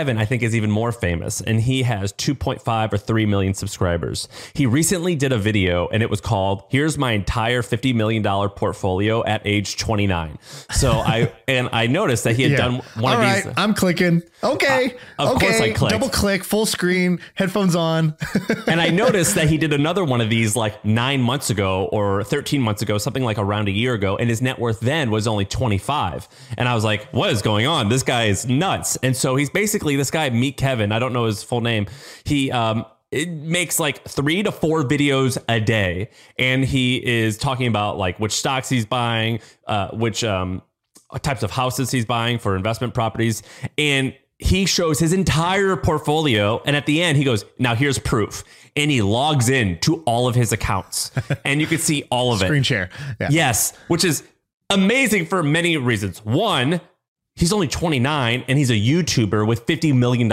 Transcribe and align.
Kevin, 0.00 0.16
I 0.16 0.24
think, 0.24 0.42
is 0.42 0.56
even 0.56 0.70
more 0.70 0.92
famous, 0.92 1.42
and 1.42 1.60
he 1.60 1.82
has 1.82 2.10
2.5 2.14 2.92
or 2.94 2.96
3 2.96 3.26
million 3.26 3.52
subscribers. 3.52 4.28
He 4.54 4.64
recently 4.64 5.14
did 5.14 5.30
a 5.30 5.36
video, 5.36 5.88
and 5.88 6.02
it 6.02 6.08
was 6.08 6.22
called 6.22 6.62
"Here's 6.70 6.96
My 6.96 7.12
Entire 7.12 7.60
50 7.60 7.92
million 7.92 8.22
dollar 8.22 8.48
portfolio 8.48 9.22
at 9.26 9.42
age 9.44 9.76
29." 9.76 10.38
So 10.70 10.92
I 10.92 11.30
and 11.48 11.68
I 11.70 11.86
noticed 11.86 12.24
that 12.24 12.34
he 12.36 12.44
had 12.44 12.52
Yeah. 12.52 12.56
done 12.56 12.74
one 12.94 13.12
All 13.12 13.18
of 13.18 13.18
right, 13.18 13.44
these. 13.44 13.52
I'm 13.58 13.74
clicking. 13.74 14.22
Okay. 14.42 14.94
Uh, 15.18 15.24
of 15.24 15.36
okay. 15.36 15.46
course 15.48 15.60
I 15.60 15.72
clicked. 15.72 15.92
Double 15.92 16.08
click, 16.08 16.44
full 16.44 16.64
screen, 16.64 17.20
headphones 17.34 17.76
on. 17.76 18.14
and 18.66 18.80
I 18.80 18.88
noticed 19.04 19.34
that 19.34 19.50
he 19.50 19.58
did 19.58 19.74
another 19.74 20.02
one 20.02 20.22
of 20.22 20.30
these 20.30 20.56
like 20.56 20.82
nine 20.82 21.20
months 21.20 21.50
ago 21.50 21.90
or 21.92 22.24
13 22.24 22.62
months 22.62 22.80
ago, 22.80 22.96
something 22.96 23.22
like 23.22 23.36
around 23.36 23.68
a 23.68 23.70
year 23.70 23.92
ago. 23.92 24.16
And 24.16 24.30
his 24.30 24.40
net 24.40 24.58
worth 24.58 24.80
then 24.80 25.10
was 25.10 25.26
only 25.26 25.44
25. 25.44 26.26
And 26.56 26.66
I 26.70 26.74
was 26.74 26.84
like, 26.84 27.06
what 27.12 27.28
is 27.30 27.42
going 27.42 27.66
on? 27.66 27.90
This 27.90 28.02
guy 28.02 28.24
is 28.24 28.46
nuts. 28.48 28.96
And 29.02 29.14
so 29.14 29.36
he's 29.36 29.50
basically 29.50 29.89
this 29.96 30.10
guy, 30.10 30.30
Meet 30.30 30.56
Kevin. 30.56 30.92
I 30.92 30.98
don't 30.98 31.12
know 31.12 31.26
his 31.26 31.42
full 31.42 31.60
name. 31.60 31.86
He, 32.24 32.50
um, 32.50 32.84
it 33.10 33.28
makes 33.28 33.80
like 33.80 34.04
three 34.06 34.42
to 34.42 34.52
four 34.52 34.84
videos 34.84 35.36
a 35.48 35.60
day. 35.60 36.10
And 36.38 36.64
he 36.64 37.04
is 37.04 37.38
talking 37.38 37.66
about 37.66 37.98
like 37.98 38.18
which 38.20 38.32
stocks 38.32 38.68
he's 38.68 38.86
buying, 38.86 39.40
uh, 39.66 39.88
which, 39.88 40.22
um, 40.24 40.62
types 41.22 41.42
of 41.42 41.50
houses 41.50 41.90
he's 41.90 42.06
buying 42.06 42.38
for 42.38 42.54
investment 42.54 42.94
properties. 42.94 43.42
And 43.76 44.14
he 44.40 44.64
shows 44.64 44.98
his 44.98 45.12
entire 45.12 45.76
portfolio. 45.76 46.62
And 46.64 46.74
at 46.74 46.86
the 46.86 47.02
end, 47.02 47.18
he 47.18 47.24
goes, 47.24 47.44
Now 47.58 47.74
here's 47.74 47.98
proof. 47.98 48.42
And 48.76 48.90
he 48.90 49.02
logs 49.02 49.48
in 49.48 49.78
to 49.80 50.02
all 50.04 50.28
of 50.28 50.34
his 50.34 50.52
accounts. 50.52 51.10
and 51.44 51.60
you 51.60 51.66
can 51.66 51.78
see 51.78 52.04
all 52.10 52.32
of 52.32 52.42
it. 52.42 52.46
Screen 52.46 52.62
share. 52.62 52.90
Yeah. 53.20 53.28
Yes, 53.30 53.76
which 53.88 54.04
is 54.04 54.22
amazing 54.70 55.26
for 55.26 55.42
many 55.42 55.76
reasons. 55.76 56.24
One, 56.24 56.80
he's 57.36 57.52
only 57.52 57.68
29 57.68 58.44
and 58.48 58.58
he's 58.58 58.70
a 58.70 58.74
YouTuber 58.74 59.46
with 59.46 59.66
$50 59.66 59.94
million. 59.96 60.28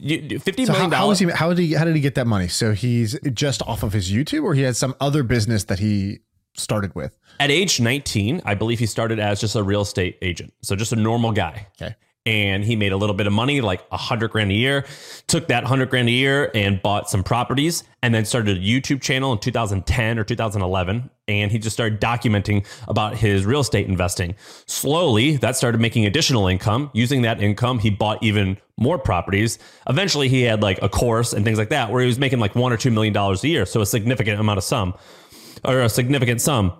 You- 0.00 0.38
$50 0.38 0.66
So 0.66 0.72
million 0.72 0.90
how, 0.92 1.06
how 1.08 1.12
he? 1.12 1.24
How 1.26 1.48
did 1.52 1.58
he? 1.58 1.74
How 1.74 1.84
did 1.84 1.96
he 1.96 2.00
get 2.00 2.14
that 2.14 2.26
money? 2.26 2.48
So 2.48 2.72
he's 2.72 3.18
just 3.32 3.62
off 3.62 3.82
of 3.82 3.92
his 3.92 4.10
YouTube, 4.12 4.44
or 4.44 4.54
he 4.54 4.62
had 4.62 4.76
some 4.76 4.94
other 5.00 5.22
business 5.22 5.64
that 5.64 5.80
he 5.80 6.20
started 6.54 6.94
with. 6.94 7.18
At 7.40 7.50
age 7.50 7.80
19, 7.80 8.42
I 8.44 8.54
believe 8.54 8.78
he 8.78 8.86
started 8.86 9.18
as 9.18 9.40
just 9.40 9.56
a 9.56 9.62
real 9.62 9.82
estate 9.82 10.18
agent. 10.22 10.52
So 10.62 10.76
just 10.76 10.92
a 10.92 10.96
normal 10.96 11.32
guy. 11.32 11.66
Okay. 11.80 11.94
And 12.26 12.62
he 12.62 12.76
made 12.76 12.92
a 12.92 12.96
little 12.96 13.14
bit 13.14 13.26
of 13.26 13.32
money, 13.32 13.62
like 13.62 13.82
a 13.90 13.96
hundred 13.96 14.32
grand 14.32 14.50
a 14.50 14.54
year. 14.54 14.84
Took 15.28 15.48
that 15.48 15.64
hundred 15.64 15.88
grand 15.88 16.08
a 16.08 16.12
year 16.12 16.50
and 16.54 16.82
bought 16.82 17.08
some 17.08 17.22
properties, 17.22 17.84
and 18.02 18.14
then 18.14 18.26
started 18.26 18.58
a 18.58 18.60
YouTube 18.60 19.00
channel 19.00 19.32
in 19.32 19.38
2010 19.38 20.18
or 20.18 20.24
2011. 20.24 21.10
And 21.26 21.50
he 21.50 21.58
just 21.58 21.74
started 21.74 22.00
documenting 22.00 22.66
about 22.86 23.16
his 23.16 23.46
real 23.46 23.60
estate 23.60 23.86
investing. 23.86 24.34
Slowly, 24.66 25.36
that 25.38 25.56
started 25.56 25.80
making 25.80 26.04
additional 26.04 26.48
income. 26.48 26.90
Using 26.92 27.22
that 27.22 27.42
income, 27.42 27.78
he 27.78 27.88
bought 27.88 28.22
even 28.22 28.58
more 28.76 28.98
properties. 28.98 29.58
Eventually, 29.88 30.28
he 30.28 30.42
had 30.42 30.60
like 30.60 30.80
a 30.82 30.88
course 30.88 31.32
and 31.32 31.44
things 31.44 31.58
like 31.58 31.70
that, 31.70 31.90
where 31.90 32.02
he 32.02 32.06
was 32.06 32.18
making 32.18 32.40
like 32.40 32.54
one 32.54 32.72
or 32.72 32.76
two 32.76 32.90
million 32.90 33.14
dollars 33.14 33.42
a 33.42 33.48
year, 33.48 33.64
so 33.64 33.80
a 33.80 33.86
significant 33.86 34.38
amount 34.38 34.58
of 34.58 34.64
sum 34.64 34.94
or 35.64 35.80
a 35.80 35.88
significant 35.88 36.40
sum. 36.40 36.72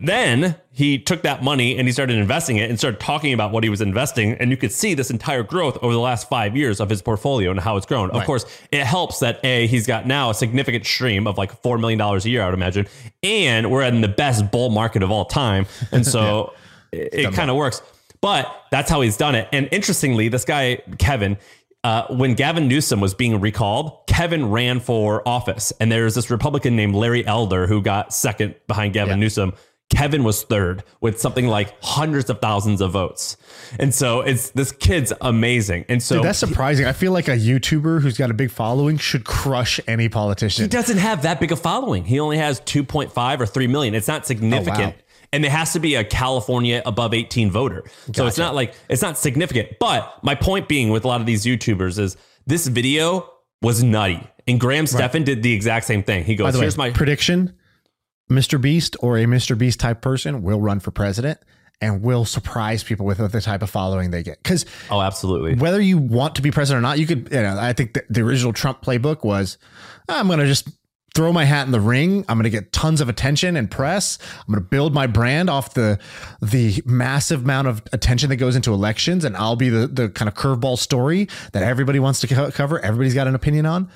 Then 0.00 0.56
he 0.72 0.98
took 0.98 1.22
that 1.22 1.44
money 1.44 1.76
and 1.76 1.86
he 1.86 1.92
started 1.92 2.16
investing 2.16 2.56
it 2.56 2.68
and 2.68 2.78
started 2.78 2.98
talking 2.98 3.32
about 3.32 3.52
what 3.52 3.62
he 3.62 3.70
was 3.70 3.80
investing. 3.80 4.32
And 4.34 4.50
you 4.50 4.56
could 4.56 4.72
see 4.72 4.94
this 4.94 5.10
entire 5.10 5.42
growth 5.42 5.78
over 5.82 5.92
the 5.92 6.00
last 6.00 6.28
five 6.28 6.56
years 6.56 6.80
of 6.80 6.90
his 6.90 7.02
portfolio 7.02 7.50
and 7.50 7.60
how 7.60 7.76
it's 7.76 7.86
grown. 7.86 8.10
Of 8.10 8.24
course, 8.24 8.44
it 8.72 8.84
helps 8.84 9.20
that 9.20 9.44
A, 9.44 9.66
he's 9.66 9.86
got 9.86 10.06
now 10.06 10.30
a 10.30 10.34
significant 10.34 10.86
stream 10.86 11.26
of 11.26 11.38
like 11.38 11.62
$4 11.62 11.78
million 11.78 12.00
a 12.00 12.18
year, 12.20 12.42
I 12.42 12.46
would 12.46 12.54
imagine. 12.54 12.86
And 13.22 13.70
we're 13.70 13.82
in 13.82 14.00
the 14.00 14.08
best 14.08 14.50
bull 14.50 14.70
market 14.70 15.02
of 15.02 15.10
all 15.10 15.24
time. 15.24 15.66
And 15.92 16.06
so 16.06 16.54
it, 16.92 17.14
it 17.14 17.34
kind 17.34 17.50
of 17.50 17.56
works. 17.56 17.82
But 18.20 18.50
that's 18.70 18.90
how 18.90 19.00
he's 19.02 19.16
done 19.16 19.34
it. 19.34 19.48
And 19.52 19.68
interestingly, 19.72 20.28
this 20.28 20.44
guy, 20.44 20.76
Kevin, 20.98 21.36
uh, 21.84 22.06
when 22.08 22.34
Gavin 22.34 22.68
Newsom 22.68 23.00
was 23.00 23.12
being 23.12 23.40
recalled, 23.40 24.01
Kevin 24.12 24.50
ran 24.50 24.78
for 24.78 25.26
office. 25.26 25.72
And 25.80 25.90
there's 25.90 26.14
this 26.14 26.30
Republican 26.30 26.76
named 26.76 26.94
Larry 26.94 27.26
Elder 27.26 27.66
who 27.66 27.80
got 27.80 28.12
second 28.12 28.54
behind 28.66 28.92
Gavin 28.92 29.18
Newsom. 29.18 29.54
Kevin 29.88 30.22
was 30.22 30.42
third 30.42 30.84
with 31.00 31.18
something 31.18 31.46
like 31.46 31.74
hundreds 31.82 32.28
of 32.28 32.40
thousands 32.40 32.82
of 32.82 32.92
votes. 32.92 33.38
And 33.78 33.94
so 33.94 34.20
it's 34.20 34.50
this 34.50 34.70
kid's 34.70 35.14
amazing. 35.22 35.86
And 35.88 36.02
so 36.02 36.16
Dude, 36.16 36.24
that's 36.24 36.38
surprising. 36.38 36.86
I 36.86 36.92
feel 36.92 37.12
like 37.12 37.28
a 37.28 37.36
YouTuber 37.36 38.02
who's 38.02 38.18
got 38.18 38.30
a 38.30 38.34
big 38.34 38.50
following 38.50 38.98
should 38.98 39.24
crush 39.24 39.80
any 39.86 40.10
politician. 40.10 40.64
he 40.64 40.68
doesn't 40.68 40.98
have 40.98 41.22
that 41.22 41.40
big 41.40 41.52
a 41.52 41.56
following. 41.56 42.04
He 42.04 42.20
only 42.20 42.36
has 42.36 42.60
2.5 42.60 43.40
or 43.40 43.46
3 43.46 43.66
million. 43.66 43.94
It's 43.94 44.08
not 44.08 44.22
oh, 44.22 44.26
significant. 44.26 44.94
And 45.32 45.44
it 45.44 45.50
has 45.50 45.72
to 45.72 45.80
be 45.80 45.94
a 45.94 46.04
California 46.04 46.82
above 46.84 47.14
18 47.14 47.50
voter. 47.50 47.84
So 48.14 48.26
it's 48.26 48.36
not 48.36 48.54
like 48.54 48.74
it's 48.90 49.00
not 49.00 49.16
significant. 49.16 49.78
But 49.80 50.22
my 50.22 50.34
point 50.34 50.68
being 50.68 50.90
with 50.90 51.06
a 51.06 51.08
lot 51.08 51.20
of 51.20 51.26
these 51.26 51.44
YouTubers 51.46 51.98
is 51.98 52.18
this 52.46 52.66
video 52.66 53.31
was 53.62 53.82
nutty. 53.82 54.26
And 54.46 54.58
Graham 54.60 54.86
Stephan 54.86 55.22
did 55.24 55.42
the 55.42 55.52
exact 55.52 55.86
same 55.86 56.02
thing. 56.02 56.24
He 56.24 56.34
goes, 56.34 56.52
the 56.52 56.58
way, 56.58 56.64
"Here's 56.64 56.76
my 56.76 56.90
prediction: 56.90 57.54
Mr. 58.30 58.60
Beast 58.60 58.96
or 59.00 59.16
a 59.18 59.24
Mr. 59.24 59.56
Beast 59.56 59.80
type 59.80 60.00
person 60.00 60.42
will 60.42 60.60
run 60.60 60.80
for 60.80 60.90
president 60.90 61.38
and 61.80 62.02
will 62.02 62.24
surprise 62.24 62.84
people 62.84 63.04
with 63.06 63.18
the 63.18 63.40
type 63.40 63.62
of 63.62 63.68
following 63.70 64.10
they 64.10 64.22
get. 64.22 64.40
Because 64.42 64.64
Oh, 64.90 65.00
absolutely. 65.00 65.54
whether 65.56 65.80
you 65.80 65.98
want 65.98 66.36
to 66.36 66.42
be 66.42 66.50
president 66.50 66.78
or 66.78 66.82
not, 66.82 66.98
you 66.98 67.06
could. 67.06 67.28
You 67.32 67.42
know, 67.42 67.56
I 67.58 67.72
think 67.72 67.94
the, 67.94 68.04
the 68.08 68.20
original 68.22 68.52
Trump 68.52 68.82
playbook 68.82 69.24
was, 69.24 69.58
I'm 70.08 70.26
going 70.26 70.38
to 70.38 70.46
just 70.46 70.68
throw 71.14 71.32
my 71.32 71.44
hat 71.44 71.66
in 71.66 71.72
the 71.72 71.80
ring. 71.80 72.24
I'm 72.28 72.36
going 72.38 72.44
to 72.44 72.50
get 72.50 72.72
tons 72.72 73.00
of 73.00 73.08
attention 73.08 73.56
and 73.56 73.70
press. 73.70 74.18
I'm 74.40 74.52
going 74.54 74.62
to 74.62 74.68
build 74.68 74.94
my 74.94 75.06
brand 75.06 75.50
off 75.50 75.74
the 75.74 75.98
the 76.40 76.82
massive 76.86 77.44
amount 77.44 77.68
of 77.68 77.82
attention 77.92 78.30
that 78.30 78.36
goes 78.36 78.56
into 78.56 78.72
elections, 78.72 79.24
and 79.24 79.36
I'll 79.36 79.56
be 79.56 79.68
the 79.68 79.86
the 79.86 80.08
kind 80.08 80.28
of 80.28 80.34
curveball 80.34 80.78
story 80.78 81.28
that 81.52 81.62
everybody 81.62 81.98
wants 81.98 82.20
to 82.20 82.28
co- 82.28 82.50
cover. 82.50 82.80
Everybody's 82.80 83.14
got 83.14 83.26
an 83.26 83.34
opinion 83.34 83.66
on. 83.66 83.90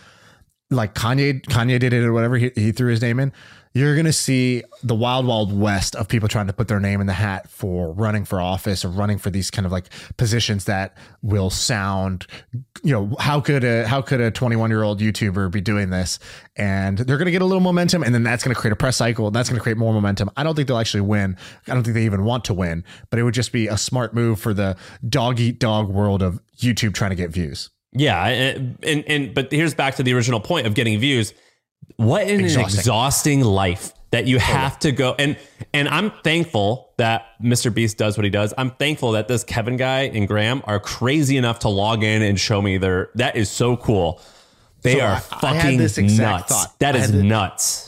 Like 0.70 0.94
Kanye, 0.94 1.42
Kanye 1.42 1.78
did 1.78 1.92
it 1.92 2.04
or 2.04 2.12
whatever. 2.12 2.36
He, 2.36 2.50
he 2.54 2.72
threw 2.72 2.90
his 2.90 3.00
name 3.00 3.20
in. 3.20 3.32
You're 3.76 3.94
gonna 3.94 4.10
see 4.10 4.62
the 4.82 4.94
wild, 4.94 5.26
wild 5.26 5.54
west 5.54 5.94
of 5.96 6.08
people 6.08 6.30
trying 6.30 6.46
to 6.46 6.54
put 6.54 6.66
their 6.66 6.80
name 6.80 7.02
in 7.02 7.06
the 7.06 7.12
hat 7.12 7.50
for 7.50 7.92
running 7.92 8.24
for 8.24 8.40
office 8.40 8.86
or 8.86 8.88
running 8.88 9.18
for 9.18 9.28
these 9.28 9.50
kind 9.50 9.66
of 9.66 9.70
like 9.70 9.90
positions 10.16 10.64
that 10.64 10.96
will 11.20 11.50
sound, 11.50 12.26
you 12.82 12.90
know, 12.92 13.14
how 13.18 13.38
could 13.38 13.64
a 13.64 13.86
how 13.86 14.00
could 14.00 14.22
a 14.22 14.30
21 14.30 14.70
year 14.70 14.82
old 14.82 14.98
YouTuber 15.00 15.50
be 15.50 15.60
doing 15.60 15.90
this? 15.90 16.18
And 16.56 16.96
they're 16.96 17.18
gonna 17.18 17.30
get 17.30 17.42
a 17.42 17.44
little 17.44 17.60
momentum, 17.60 18.02
and 18.02 18.14
then 18.14 18.22
that's 18.22 18.42
gonna 18.42 18.54
create 18.54 18.72
a 18.72 18.76
press 18.76 18.96
cycle, 18.96 19.26
and 19.26 19.36
that's 19.36 19.50
gonna 19.50 19.60
create 19.60 19.76
more 19.76 19.92
momentum. 19.92 20.30
I 20.38 20.42
don't 20.42 20.54
think 20.54 20.68
they'll 20.68 20.78
actually 20.78 21.02
win. 21.02 21.36
I 21.68 21.74
don't 21.74 21.82
think 21.82 21.92
they 21.92 22.06
even 22.06 22.24
want 22.24 22.46
to 22.46 22.54
win, 22.54 22.82
but 23.10 23.18
it 23.18 23.24
would 23.24 23.34
just 23.34 23.52
be 23.52 23.66
a 23.66 23.76
smart 23.76 24.14
move 24.14 24.40
for 24.40 24.54
the 24.54 24.74
dog 25.06 25.38
eat 25.38 25.58
dog 25.60 25.90
world 25.90 26.22
of 26.22 26.40
YouTube 26.56 26.94
trying 26.94 27.10
to 27.10 27.16
get 27.16 27.28
views. 27.28 27.68
Yeah, 27.92 28.26
and, 28.26 28.78
and 28.84 29.04
and 29.06 29.34
but 29.34 29.50
here's 29.50 29.74
back 29.74 29.96
to 29.96 30.02
the 30.02 30.12
original 30.12 30.40
point 30.40 30.66
of 30.66 30.74
getting 30.74 30.98
views. 30.98 31.32
What 31.96 32.22
an 32.26 32.40
Exhausting. 32.40 32.78
exhausting, 32.78 33.40
life 33.42 33.92
that 34.10 34.26
you 34.26 34.38
have 34.38 34.78
to 34.80 34.92
go 34.92 35.14
and 35.18 35.36
and 35.72 35.88
I'm 35.88 36.10
thankful 36.22 36.92
that 36.96 37.26
Mr. 37.42 37.72
Beast 37.74 37.96
does 37.98 38.16
what 38.18 38.24
he 38.24 38.30
does. 38.30 38.52
I'm 38.58 38.70
thankful 38.72 39.12
that 39.12 39.28
this 39.28 39.44
Kevin 39.44 39.76
guy 39.76 40.02
and 40.02 40.28
Graham 40.28 40.62
are 40.64 40.78
crazy 40.78 41.36
enough 41.36 41.60
to 41.60 41.68
log 41.68 42.02
in 42.02 42.22
and 42.22 42.38
show 42.38 42.60
me 42.62 42.76
their 42.78 43.10
that 43.14 43.36
is 43.36 43.50
so 43.50 43.76
cool. 43.76 44.20
They 44.82 44.94
So 44.98 45.00
are 45.00 45.10
I- 45.12 45.16
I 45.16 45.18
fucking 45.20 45.80
exact 45.80 46.18
nuts. 46.18 46.48
thought. 46.52 46.78
That 46.80 46.96
I 46.96 46.98
is 46.98 47.12
nuts. 47.12 47.85